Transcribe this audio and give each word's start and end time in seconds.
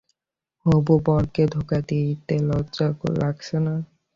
হবু 0.65 0.93
বরকে 1.05 1.43
ধোকা 1.47 1.79
দিয়ে 1.87 2.07
লজ্জা 2.49 2.87
লাগছে 3.19 3.57
না? 3.65 3.73